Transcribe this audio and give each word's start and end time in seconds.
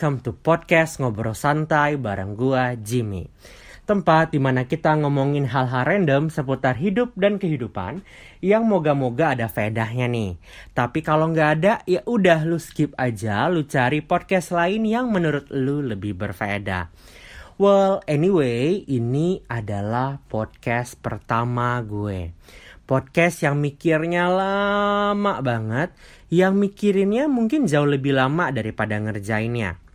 welcome 0.00 0.24
to 0.24 0.32
podcast 0.32 0.96
Ngobrol 0.96 1.36
Santai 1.36 2.00
bareng 2.00 2.32
gua 2.32 2.72
Jimmy. 2.72 3.28
Tempat 3.84 4.32
di 4.32 4.40
mana 4.40 4.64
kita 4.64 4.96
ngomongin 4.96 5.44
hal-hal 5.44 5.84
random 5.84 6.32
seputar 6.32 6.80
hidup 6.80 7.12
dan 7.20 7.36
kehidupan 7.36 8.00
yang 8.40 8.64
moga-moga 8.64 9.36
ada 9.36 9.44
faedahnya 9.52 10.08
nih. 10.08 10.40
Tapi 10.72 11.04
kalau 11.04 11.28
nggak 11.28 11.50
ada, 11.52 11.84
ya 11.84 12.00
udah 12.08 12.48
lu 12.48 12.56
skip 12.56 12.96
aja, 12.96 13.44
lu 13.52 13.68
cari 13.68 14.00
podcast 14.00 14.56
lain 14.56 14.88
yang 14.88 15.12
menurut 15.12 15.52
lu 15.52 15.84
lebih 15.84 16.16
berfaedah. 16.16 16.88
Well, 17.60 18.00
anyway, 18.08 18.80
ini 18.88 19.44
adalah 19.52 20.16
podcast 20.32 20.96
pertama 20.96 21.76
gue. 21.84 22.32
Podcast 22.88 23.44
yang 23.44 23.60
mikirnya 23.60 24.32
lama 24.32 25.44
banget, 25.44 25.92
yang 26.32 26.56
mikirinnya 26.56 27.28
mungkin 27.28 27.68
jauh 27.68 27.84
lebih 27.84 28.16
lama 28.16 28.48
daripada 28.48 28.96
ngerjainnya. 28.96 29.89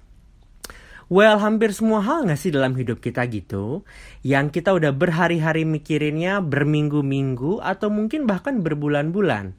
Well, 1.06 1.38
hampir 1.38 1.70
semua 1.70 2.02
hal 2.02 2.26
gak 2.26 2.42
sih 2.42 2.50
dalam 2.50 2.74
hidup 2.74 2.98
kita 2.98 3.30
gitu? 3.30 3.86
Yang 4.26 4.58
kita 4.58 4.74
udah 4.74 4.90
berhari-hari 4.90 5.62
mikirinnya 5.62 6.42
berminggu-minggu 6.42 7.62
atau 7.62 7.94
mungkin 7.94 8.26
bahkan 8.26 8.66
berbulan-bulan. 8.66 9.54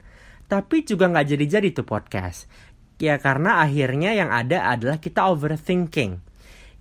Tapi 0.51 0.83
juga 0.83 1.07
gak 1.07 1.31
jadi-jadi 1.31 1.71
tuh 1.71 1.87
podcast. 1.87 2.51
Ya 2.99 3.15
karena 3.15 3.63
akhirnya 3.63 4.11
yang 4.11 4.27
ada 4.27 4.67
adalah 4.67 4.99
kita 4.99 5.23
overthinking. 5.31 6.19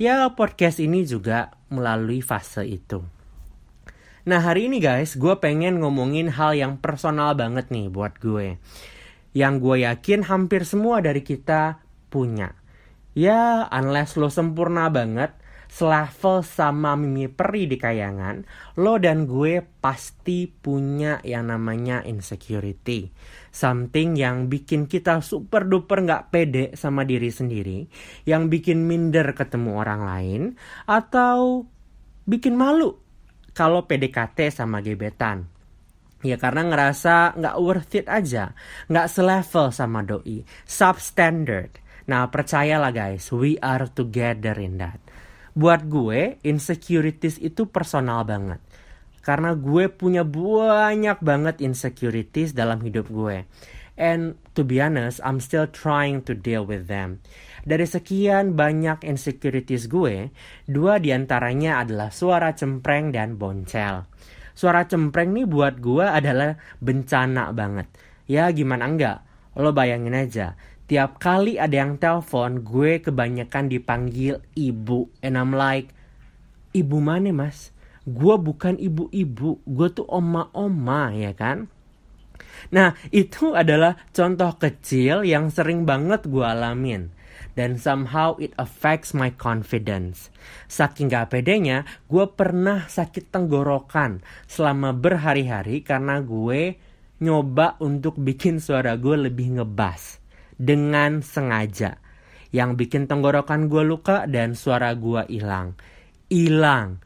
Ya 0.02 0.26
podcast 0.34 0.82
ini 0.82 1.06
juga 1.06 1.54
melalui 1.70 2.18
fase 2.18 2.66
itu. 2.66 3.06
Nah 4.26 4.42
hari 4.42 4.66
ini 4.66 4.82
guys, 4.82 5.14
gue 5.14 5.38
pengen 5.38 5.78
ngomongin 5.78 6.26
hal 6.26 6.58
yang 6.58 6.82
personal 6.82 7.38
banget 7.38 7.70
nih 7.70 7.86
buat 7.86 8.18
gue. 8.18 8.58
Yang 9.30 9.54
gue 9.62 9.76
yakin 9.86 10.26
hampir 10.26 10.66
semua 10.66 10.98
dari 10.98 11.22
kita 11.22 11.78
punya 12.10 12.65
Ya, 13.16 13.64
unless 13.72 14.20
lo 14.20 14.28
sempurna 14.28 14.92
banget, 14.92 15.32
selevel 15.72 16.44
sama 16.44 17.00
Mimi 17.00 17.32
Peri 17.32 17.64
di 17.64 17.80
kayangan, 17.80 18.44
lo 18.76 19.00
dan 19.00 19.24
gue 19.24 19.64
pasti 19.80 20.44
punya 20.44 21.24
yang 21.24 21.48
namanya 21.48 22.04
insecurity. 22.04 23.08
Something 23.48 24.20
yang 24.20 24.52
bikin 24.52 24.84
kita 24.84 25.24
super 25.24 25.64
duper 25.64 26.04
gak 26.04 26.28
pede 26.28 26.76
sama 26.76 27.08
diri 27.08 27.32
sendiri, 27.32 27.88
yang 28.28 28.52
bikin 28.52 28.84
minder 28.84 29.32
ketemu 29.32 29.80
orang 29.80 30.02
lain, 30.04 30.42
atau 30.84 31.64
bikin 32.28 32.52
malu 32.52 33.00
kalau 33.56 33.88
PDKT 33.88 34.52
sama 34.52 34.84
gebetan. 34.84 35.48
Ya 36.20 36.36
karena 36.36 36.68
ngerasa 36.68 37.32
gak 37.32 37.56
worth 37.64 37.96
it 37.96 38.12
aja, 38.12 38.52
gak 38.92 39.08
selevel 39.08 39.72
sama 39.72 40.04
doi, 40.04 40.44
substandard. 40.68 41.85
Nah 42.06 42.30
percayalah 42.30 42.94
guys, 42.94 43.30
we 43.34 43.58
are 43.58 43.90
together 43.90 44.54
in 44.62 44.78
that. 44.78 45.02
Buat 45.58 45.90
gue, 45.90 46.38
insecurities 46.46 47.42
itu 47.42 47.66
personal 47.66 48.22
banget. 48.22 48.62
Karena 49.26 49.58
gue 49.58 49.90
punya 49.90 50.22
banyak 50.22 51.18
banget 51.18 51.58
insecurities 51.58 52.54
dalam 52.54 52.78
hidup 52.78 53.10
gue. 53.10 53.42
And 53.96 54.36
to 54.52 54.62
be 54.62 54.78
honest, 54.78 55.24
I'm 55.24 55.40
still 55.40 55.66
trying 55.66 56.22
to 56.28 56.36
deal 56.36 56.62
with 56.68 56.86
them. 56.86 57.24
Dari 57.66 57.88
sekian 57.88 58.54
banyak 58.54 59.02
insecurities 59.02 59.88
gue, 59.90 60.30
dua 60.68 61.00
di 61.00 61.10
antaranya 61.10 61.82
adalah 61.82 62.12
suara 62.12 62.52
cempreng 62.54 63.10
dan 63.10 63.40
boncel. 63.40 64.06
Suara 64.54 64.86
cempreng 64.86 65.32
nih 65.34 65.48
buat 65.48 65.80
gue 65.82 66.04
adalah 66.04 66.54
bencana 66.78 67.50
banget. 67.50 67.88
Ya 68.28 68.46
gimana 68.52 68.86
enggak? 68.86 69.18
Lo 69.56 69.72
bayangin 69.72 70.12
aja, 70.12 70.52
tiap 70.86 71.18
kali 71.18 71.58
ada 71.58 71.82
yang 71.82 71.98
telepon 71.98 72.62
gue 72.62 73.02
kebanyakan 73.02 73.66
dipanggil 73.66 74.38
ibu. 74.54 75.10
And 75.20 75.34
I'm 75.34 75.52
like 75.54 75.90
ibu 76.70 77.02
mana 77.02 77.34
mas? 77.34 77.74
Gue 78.06 78.38
bukan 78.38 78.78
ibu-ibu 78.78 79.58
gue 79.66 79.88
tuh 79.90 80.06
oma-oma 80.06 81.10
ya 81.10 81.34
kan? 81.34 81.66
Nah 82.70 82.94
itu 83.10 83.58
adalah 83.58 83.98
contoh 84.14 84.54
kecil 84.56 85.26
yang 85.26 85.50
sering 85.50 85.82
banget 85.82 86.30
gue 86.30 86.46
alamin. 86.46 87.10
Dan 87.56 87.80
somehow 87.80 88.36
it 88.36 88.52
affects 88.60 89.16
my 89.16 89.32
confidence. 89.32 90.28
Saking 90.68 91.08
gak 91.08 91.32
pedenya, 91.32 91.88
gue 92.04 92.28
pernah 92.28 92.84
sakit 92.84 93.32
tenggorokan 93.32 94.20
selama 94.44 94.92
berhari-hari 94.92 95.80
karena 95.80 96.20
gue 96.20 96.76
nyoba 97.24 97.80
untuk 97.80 98.20
bikin 98.20 98.60
suara 98.60 99.00
gue 99.00 99.16
lebih 99.16 99.56
ngebas 99.56 100.25
dengan 100.56 101.20
sengaja. 101.20 102.00
Yang 102.52 102.70
bikin 102.80 103.04
tenggorokan 103.08 103.68
gue 103.68 103.84
luka 103.84 104.24
dan 104.28 104.56
suara 104.56 104.92
gue 104.96 105.24
hilang. 105.28 105.76
Hilang. 106.32 107.00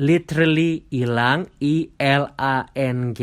Literally 0.00 0.84
hilang. 0.92 1.48
I-L-A-N-G. 1.60 3.20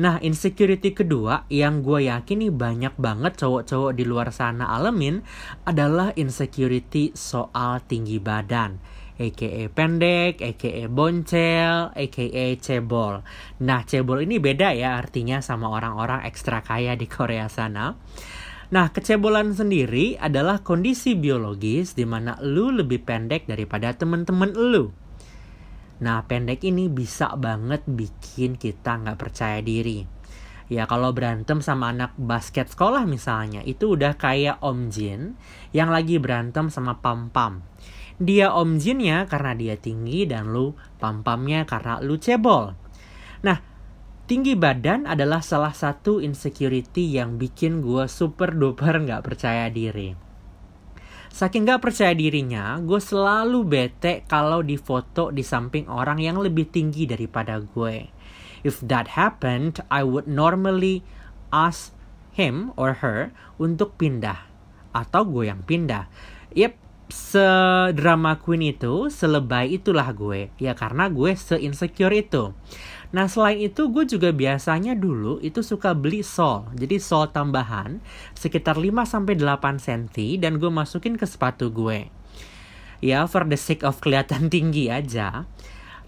Nah, 0.00 0.16
insecurity 0.24 0.96
kedua 0.96 1.44
yang 1.52 1.84
gue 1.84 2.08
yakin 2.08 2.40
nih 2.40 2.54
banyak 2.54 2.94
banget 2.96 3.36
cowok-cowok 3.36 3.92
di 3.92 4.08
luar 4.08 4.32
sana 4.32 4.72
alamin 4.72 5.20
adalah 5.68 6.16
insecurity 6.16 7.12
soal 7.12 7.84
tinggi 7.84 8.16
badan. 8.16 8.80
AKA 9.20 9.68
pendek, 9.68 10.40
AKA 10.40 10.88
boncel, 10.88 11.92
AKA 11.92 12.56
cebol. 12.56 13.20
Nah, 13.60 13.84
cebol 13.84 14.24
ini 14.24 14.40
beda 14.40 14.72
ya 14.72 14.96
artinya 14.96 15.44
sama 15.44 15.68
orang-orang 15.68 16.24
ekstra 16.24 16.64
kaya 16.64 16.96
di 16.96 17.04
Korea 17.04 17.52
sana. 17.52 17.92
Nah, 18.70 18.94
kecebolan 18.94 19.50
sendiri 19.50 20.14
adalah 20.14 20.62
kondisi 20.62 21.18
biologis 21.18 21.98
di 21.98 22.06
mana 22.06 22.38
lu 22.38 22.70
lebih 22.70 23.02
pendek 23.02 23.50
daripada 23.50 23.90
temen-temen 23.98 24.54
lu. 24.54 24.94
Nah, 26.00 26.22
pendek 26.22 26.62
ini 26.62 26.86
bisa 26.86 27.34
banget 27.34 27.82
bikin 27.84 28.54
kita 28.54 29.02
nggak 29.02 29.18
percaya 29.18 29.58
diri. 29.58 30.06
Ya, 30.70 30.86
kalau 30.86 31.10
berantem 31.10 31.58
sama 31.58 31.90
anak 31.90 32.14
basket 32.14 32.70
sekolah 32.70 33.10
misalnya, 33.10 33.58
itu 33.66 33.98
udah 33.98 34.14
kayak 34.14 34.62
Om 34.62 34.94
Jin 34.94 35.34
yang 35.74 35.90
lagi 35.90 36.22
berantem 36.22 36.70
sama 36.70 37.02
Pam-Pam. 37.02 37.66
Dia 38.22 38.54
Om 38.54 38.78
Jinnya 38.78 39.26
karena 39.26 39.58
dia 39.58 39.74
tinggi 39.74 40.30
dan 40.30 40.54
lu 40.54 40.78
Pam-Pamnya 41.02 41.66
karena 41.66 41.98
lu 41.98 42.22
cebol. 42.22 42.76
Nah, 43.42 43.69
Tinggi 44.30 44.54
badan 44.54 45.10
adalah 45.10 45.42
salah 45.42 45.74
satu 45.74 46.22
insecurity 46.22 47.18
yang 47.18 47.34
bikin 47.34 47.82
gue 47.82 48.06
super 48.06 48.54
duper 48.54 49.02
gak 49.02 49.26
percaya 49.26 49.66
diri. 49.66 50.14
Saking 51.34 51.66
gak 51.66 51.82
percaya 51.82 52.14
dirinya, 52.14 52.78
gue 52.78 53.02
selalu 53.02 53.66
bete 53.66 54.22
kalau 54.30 54.62
di 54.62 54.78
foto 54.78 55.34
di 55.34 55.42
samping 55.42 55.90
orang 55.90 56.22
yang 56.22 56.38
lebih 56.38 56.70
tinggi 56.70 57.10
daripada 57.10 57.58
gue. 57.58 58.06
If 58.62 58.78
that 58.86 59.18
happened, 59.18 59.82
I 59.90 60.06
would 60.06 60.30
normally 60.30 61.02
ask 61.50 61.90
him 62.30 62.70
or 62.78 63.02
her 63.02 63.34
untuk 63.58 63.98
pindah. 63.98 64.46
Atau 64.94 65.26
gue 65.26 65.50
yang 65.50 65.66
pindah. 65.66 66.06
Yep, 66.54 66.78
sedrama 67.10 68.38
queen 68.38 68.78
itu, 68.78 69.10
selebay 69.10 69.74
itulah 69.74 70.06
gue. 70.14 70.54
Ya 70.62 70.78
karena 70.78 71.10
gue 71.10 71.34
se-insecure 71.34 72.14
itu. 72.14 72.54
Nah 73.10 73.26
selain 73.26 73.58
itu 73.58 73.90
gue 73.90 74.06
juga 74.06 74.30
biasanya 74.30 74.94
dulu 74.94 75.42
itu 75.42 75.66
suka 75.66 75.98
beli 75.98 76.22
sol. 76.22 76.70
Jadi 76.78 77.02
sol 77.02 77.26
tambahan 77.34 77.98
sekitar 78.38 78.78
5-8 78.78 79.34
cm 79.82 80.38
dan 80.38 80.62
gue 80.62 80.70
masukin 80.70 81.18
ke 81.18 81.26
sepatu 81.26 81.74
gue. 81.74 82.06
Ya 83.02 83.26
for 83.26 83.48
the 83.48 83.58
sake 83.58 83.82
of 83.82 83.98
kelihatan 83.98 84.46
tinggi 84.54 84.92
aja. 84.92 85.48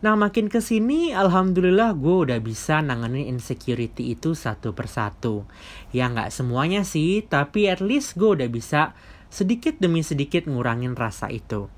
Nah 0.03 0.19
makin 0.19 0.51
ke 0.51 0.59
sini 0.59 1.15
alhamdulillah 1.15 1.95
gue 1.95 2.17
udah 2.31 2.39
bisa 2.43 2.83
nanganin 2.83 3.31
insecurity 3.31 4.15
itu 4.15 4.35
satu 4.35 4.75
persatu. 4.75 5.47
Ya 5.95 6.11
nggak 6.11 6.35
semuanya 6.35 6.83
sih, 6.83 7.23
tapi 7.27 7.71
at 7.71 7.79
least 7.79 8.19
gue 8.19 8.35
udah 8.39 8.51
bisa 8.51 8.95
sedikit 9.31 9.79
demi 9.79 10.03
sedikit 10.03 10.51
ngurangin 10.51 10.99
rasa 10.99 11.31
itu. 11.31 11.71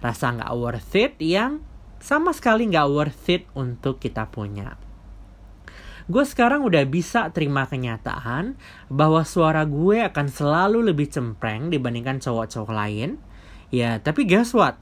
Rasa 0.00 0.36
nggak 0.36 0.52
worth 0.56 0.92
it 0.96 1.14
yang 1.20 1.60
sama 2.00 2.30
sekali 2.36 2.68
nggak 2.68 2.88
worth 2.92 3.26
it 3.32 3.44
untuk 3.56 3.98
kita 4.00 4.28
punya. 4.28 4.76
Gue 6.06 6.22
sekarang 6.22 6.62
udah 6.62 6.86
bisa 6.86 7.34
terima 7.34 7.66
kenyataan 7.66 8.54
bahwa 8.86 9.26
suara 9.26 9.66
gue 9.66 10.06
akan 10.06 10.26
selalu 10.30 10.94
lebih 10.94 11.10
cempreng 11.10 11.66
dibandingkan 11.66 12.22
cowok-cowok 12.22 12.70
lain. 12.70 13.18
Ya, 13.74 13.98
tapi 13.98 14.22
guess 14.22 14.54
what? 14.54 14.78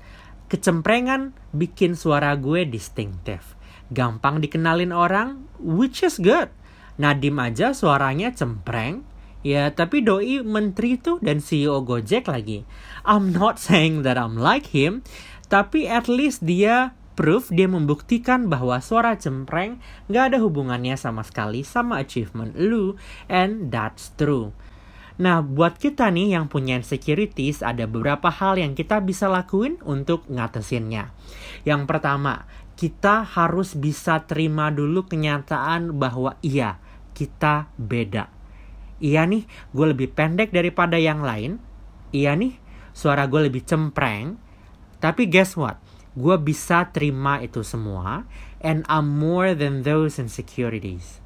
Kecemprengan 0.53 1.33
bikin 1.57 1.97
suara 1.97 2.37
gue 2.37 2.69
distinctive. 2.69 3.57
Gampang 3.89 4.45
dikenalin 4.45 4.93
orang, 4.93 5.49
which 5.57 6.05
is 6.05 6.21
good. 6.21 6.53
Nadim 7.01 7.41
aja 7.41 7.73
suaranya 7.73 8.29
cempreng, 8.37 9.09
Ya, 9.45 9.69
tapi 9.77 10.01
doi 10.01 10.41
menteri 10.41 10.97
tuh 10.97 11.21
dan 11.21 11.37
CEO 11.37 11.85
Gojek 11.85 12.33
lagi. 12.33 12.65
I'm 13.05 13.29
not 13.29 13.61
saying 13.61 14.01
that 14.09 14.17
I'm 14.17 14.41
like 14.41 14.73
him, 14.73 15.05
tapi 15.53 15.85
at 15.85 16.09
least 16.09 16.49
dia 16.49 16.97
proof 17.15 17.51
dia 17.51 17.71
membuktikan 17.71 18.51
bahwa 18.51 18.83
suara 18.83 19.15
cempreng 19.15 19.79
gak 20.11 20.35
ada 20.35 20.39
hubungannya 20.43 20.99
sama 20.99 21.23
sekali 21.23 21.63
sama 21.63 22.03
achievement 22.03 22.55
lu 22.59 22.99
and 23.31 23.71
that's 23.71 24.15
true. 24.19 24.55
Nah, 25.15 25.47
buat 25.47 25.79
kita 25.79 26.11
nih 26.11 26.35
yang 26.35 26.51
punya 26.51 26.75
insecurities, 26.83 27.63
ada 27.63 27.87
beberapa 27.87 28.35
hal 28.35 28.59
yang 28.59 28.75
kita 28.75 28.99
bisa 28.99 29.31
lakuin 29.31 29.79
untuk 29.87 30.27
ngatasinnya. 30.27 31.15
Yang 31.63 31.87
pertama, 31.87 32.51
kita 32.75 33.23
harus 33.23 33.79
bisa 33.79 34.27
terima 34.27 34.75
dulu 34.75 35.07
kenyataan 35.07 35.95
bahwa 35.95 36.35
iya, 36.43 36.83
kita 37.15 37.71
beda. 37.79 38.27
Iya 38.99 39.23
nih, 39.31 39.47
gue 39.71 39.87
lebih 39.95 40.11
pendek 40.19 40.51
daripada 40.51 40.99
yang 40.99 41.23
lain. 41.23 41.63
Iya 42.11 42.35
nih, 42.35 42.59
suara 42.91 43.31
gue 43.31 43.47
lebih 43.47 43.63
cempreng. 43.63 44.35
Tapi 44.99 45.31
guess 45.31 45.55
what? 45.55 45.79
Gue 46.15 46.39
bisa 46.39 46.95
terima 46.95 47.43
itu 47.43 47.67
semua. 47.67 48.27
And 48.65 48.87
I'm 48.89 49.11
more 49.19 49.53
than 49.53 49.83
those 49.85 50.17
insecurities. 50.17 51.21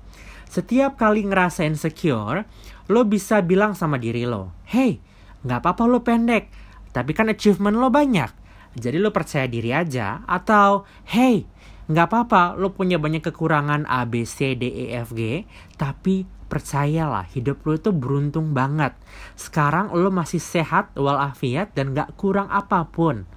Setiap 0.48 0.96
kali 0.96 1.28
ngerasa 1.28 1.68
insecure, 1.68 2.48
lo 2.88 3.04
bisa 3.04 3.44
bilang 3.44 3.76
sama 3.76 4.00
diri 4.00 4.24
lo, 4.24 4.56
Hey, 4.64 4.98
nggak 5.44 5.60
apa-apa 5.60 5.84
lo 5.84 6.00
pendek, 6.00 6.48
tapi 6.90 7.12
kan 7.12 7.28
achievement 7.28 7.76
lo 7.76 7.92
banyak. 7.92 8.32
Jadi 8.72 8.96
lo 8.96 9.12
percaya 9.12 9.44
diri 9.44 9.76
aja. 9.76 10.24
Atau, 10.24 10.88
hey, 11.12 11.44
nggak 11.92 12.06
apa-apa 12.08 12.56
lo 12.56 12.72
punya 12.72 12.96
banyak 12.96 13.20
kekurangan 13.28 13.84
A, 13.84 14.08
B, 14.08 14.24
C, 14.24 14.56
D, 14.56 14.72
E, 14.72 14.84
F, 14.96 15.12
G, 15.12 15.44
tapi 15.76 16.24
percayalah 16.48 17.28
hidup 17.28 17.60
lo 17.68 17.76
itu 17.76 17.92
beruntung 17.92 18.56
banget. 18.56 18.96
Sekarang 19.36 19.92
lo 19.92 20.08
masih 20.08 20.40
sehat 20.40 20.96
walafiat 20.96 21.76
dan 21.76 21.92
nggak 21.92 22.16
kurang 22.16 22.48
apa 22.48 22.88
pun. 22.88 23.28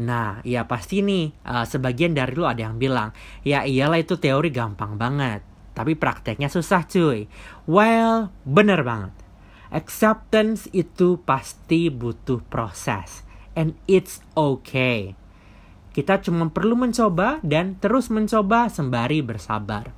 Nah, 0.00 0.40
ya 0.40 0.64
pasti 0.64 1.04
nih, 1.04 1.36
uh, 1.44 1.68
sebagian 1.68 2.16
dari 2.16 2.32
lo 2.32 2.48
ada 2.48 2.64
yang 2.64 2.80
bilang, 2.80 3.12
ya 3.44 3.68
iyalah 3.68 4.00
itu 4.00 4.16
teori 4.16 4.48
gampang 4.48 4.96
banget. 4.96 5.44
Tapi 5.76 5.96
prakteknya 5.96 6.48
susah 6.48 6.88
cuy. 6.88 7.28
Well, 7.68 8.32
bener 8.44 8.80
banget. 8.84 9.12
Acceptance 9.72 10.68
itu 10.72 11.20
pasti 11.24 11.88
butuh 11.88 12.44
proses. 12.48 13.24
And 13.52 13.76
it's 13.88 14.20
okay. 14.36 15.16
Kita 15.92 16.20
cuma 16.24 16.48
perlu 16.48 16.76
mencoba 16.76 17.40
dan 17.44 17.76
terus 17.76 18.08
mencoba 18.08 18.72
sembari 18.72 19.20
bersabar. 19.20 19.92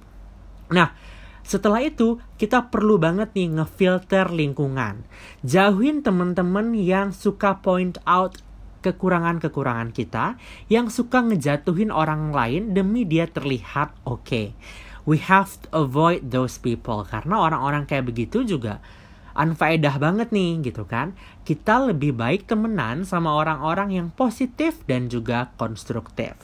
Nah, 0.75 0.91
setelah 1.44 1.85
itu 1.85 2.19
kita 2.38 2.73
perlu 2.73 2.99
banget 2.99 3.31
nih 3.35 3.61
ngefilter 3.61 4.32
lingkungan. 4.32 5.06
Jauhin 5.46 6.00
teman-teman 6.00 6.75
yang 6.75 7.12
suka 7.14 7.62
point 7.62 8.00
out 8.08 8.41
kekurangan-kekurangan 8.84 9.96
kita, 9.96 10.36
yang 10.69 10.92
suka 10.92 11.25
ngejatuhin 11.25 11.88
orang 11.88 12.36
lain 12.36 12.76
demi 12.76 13.08
dia 13.08 13.25
terlihat 13.25 13.96
oke. 14.04 14.20
Okay 14.20 14.52
we 15.04 15.20
have 15.20 15.60
to 15.60 15.69
avoid 15.72 16.32
those 16.32 16.56
people. 16.56 17.04
Karena 17.04 17.40
orang-orang 17.40 17.84
kayak 17.84 18.08
begitu 18.10 18.42
juga 18.44 18.81
unfaedah 19.36 19.96
banget 20.00 20.32
nih 20.32 20.64
gitu 20.64 20.88
kan? 20.88 21.12
Kita 21.44 21.84
lebih 21.92 22.16
baik 22.16 22.48
temenan 22.48 23.04
sama 23.04 23.36
orang-orang 23.36 23.92
yang 23.94 24.08
positif 24.12 24.81
dan 24.88 25.12
juga 25.12 25.52
konstruktif. 25.60 26.34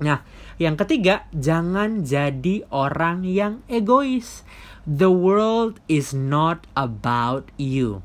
Nah 0.00 0.24
yang 0.56 0.78
ketiga 0.80 1.28
jangan 1.34 2.06
jadi 2.06 2.64
orang 2.72 3.26
yang 3.26 3.60
egois. 3.68 4.46
The 4.88 5.12
world 5.12 5.76
is 5.92 6.16
not 6.16 6.64
about 6.72 7.52
you 7.60 8.00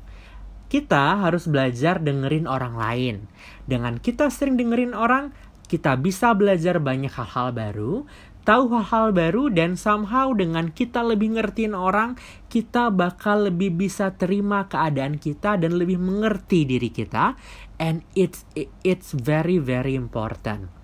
kita 0.66 1.22
harus 1.22 1.46
belajar 1.46 2.02
dengerin 2.02 2.50
orang 2.50 2.74
lain 2.74 3.16
dengan 3.64 3.98
kita 4.02 4.30
sering 4.30 4.58
dengerin 4.58 4.92
orang 4.92 5.34
kita 5.66 5.98
bisa 5.98 6.30
belajar 6.34 6.78
banyak 6.78 7.10
hal-hal 7.10 7.50
baru 7.50 8.06
tahu 8.46 8.70
hal-hal 8.70 9.10
baru 9.10 9.50
dan 9.50 9.74
somehow 9.74 10.30
dengan 10.30 10.70
kita 10.70 11.02
lebih 11.02 11.34
ngertiin 11.34 11.74
orang, 11.74 12.14
kita 12.46 12.94
bakal 12.94 13.50
lebih 13.50 13.74
bisa 13.74 14.14
terima 14.14 14.70
keadaan 14.70 15.18
kita 15.18 15.58
dan 15.58 15.74
lebih 15.74 15.98
mengerti 15.98 16.62
diri 16.62 16.94
kita 16.94 17.34
and 17.82 18.06
it's 18.14 18.46
it's 18.86 19.10
very 19.10 19.58
very 19.58 19.98
important. 19.98 20.75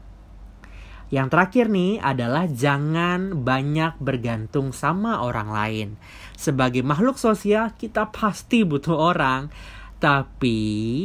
Yang 1.12 1.28
terakhir 1.28 1.66
nih 1.68 2.00
adalah 2.00 2.48
jangan 2.48 3.44
banyak 3.44 4.00
bergantung 4.00 4.72
sama 4.72 5.20
orang 5.20 5.52
lain. 5.52 5.88
Sebagai 6.32 6.80
makhluk 6.80 7.20
sosial 7.20 7.76
kita 7.76 8.08
pasti 8.08 8.64
butuh 8.64 8.96
orang, 8.96 9.52
tapi 10.00 11.04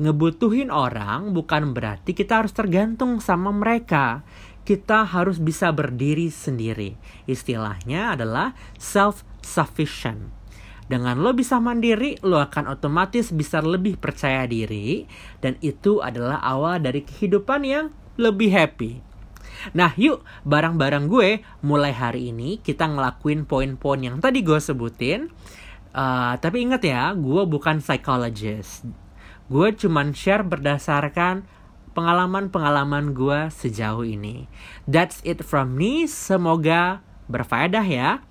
ngebutuhin 0.00 0.72
orang 0.72 1.36
bukan 1.36 1.76
berarti 1.76 2.16
kita 2.16 2.40
harus 2.40 2.56
tergantung 2.56 3.20
sama 3.20 3.52
mereka 3.52 4.24
kita 4.62 5.02
harus 5.02 5.42
bisa 5.42 5.74
berdiri 5.74 6.30
sendiri. 6.30 6.94
Istilahnya 7.26 8.14
adalah 8.14 8.54
self-sufficient. 8.78 10.30
Dengan 10.86 11.18
lo 11.18 11.34
bisa 11.34 11.58
mandiri, 11.58 12.18
lo 12.22 12.38
akan 12.38 12.70
otomatis 12.70 13.34
bisa 13.34 13.62
lebih 13.62 13.98
percaya 13.98 14.46
diri. 14.46 15.06
Dan 15.42 15.58
itu 15.62 15.98
adalah 15.98 16.38
awal 16.42 16.82
dari 16.82 17.02
kehidupan 17.02 17.62
yang 17.66 17.86
lebih 18.18 18.50
happy. 18.54 19.11
Nah 19.72 19.94
yuk 19.94 20.24
barang-barang 20.44 21.06
gue 21.06 21.44
mulai 21.62 21.92
hari 21.94 22.34
ini 22.34 22.58
kita 22.60 22.88
ngelakuin 22.88 23.46
poin-poin 23.46 24.00
yang 24.00 24.18
tadi 24.18 24.42
gue 24.42 24.58
sebutin. 24.58 25.32
Uh, 25.92 26.40
tapi 26.40 26.64
ingat 26.64 26.80
ya, 26.88 27.12
gue 27.12 27.42
bukan 27.44 27.84
psychologist. 27.84 28.88
Gue 29.52 29.76
cuman 29.76 30.16
share 30.16 30.40
berdasarkan 30.40 31.44
pengalaman-pengalaman 31.92 33.12
gue 33.12 33.52
sejauh 33.52 34.04
ini. 34.04 34.48
That's 34.88 35.20
it 35.22 35.44
from 35.44 35.76
me. 35.76 36.08
Semoga 36.08 37.04
berfaedah 37.28 37.84
ya. 37.84 38.24